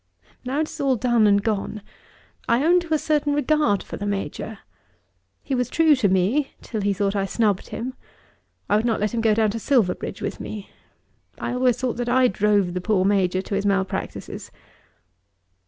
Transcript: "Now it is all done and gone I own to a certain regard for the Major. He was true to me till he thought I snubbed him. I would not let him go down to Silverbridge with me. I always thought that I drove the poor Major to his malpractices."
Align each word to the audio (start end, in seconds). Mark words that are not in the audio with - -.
"Now 0.43 0.59
it 0.61 0.67
is 0.67 0.81
all 0.81 0.95
done 0.95 1.27
and 1.27 1.43
gone 1.43 1.83
I 2.49 2.63
own 2.65 2.79
to 2.79 2.93
a 2.95 2.97
certain 2.97 3.35
regard 3.35 3.83
for 3.83 3.97
the 3.97 4.07
Major. 4.07 4.57
He 5.43 5.53
was 5.53 5.69
true 5.69 5.95
to 5.97 6.09
me 6.09 6.55
till 6.63 6.81
he 6.81 6.91
thought 6.91 7.15
I 7.15 7.27
snubbed 7.27 7.67
him. 7.67 7.93
I 8.67 8.77
would 8.77 8.83
not 8.85 8.99
let 8.99 9.13
him 9.13 9.21
go 9.21 9.35
down 9.35 9.51
to 9.51 9.59
Silverbridge 9.59 10.19
with 10.19 10.39
me. 10.39 10.71
I 11.37 11.53
always 11.53 11.77
thought 11.79 11.97
that 11.97 12.09
I 12.09 12.27
drove 12.29 12.73
the 12.73 12.81
poor 12.81 13.05
Major 13.05 13.43
to 13.43 13.53
his 13.53 13.63
malpractices." 13.67 14.49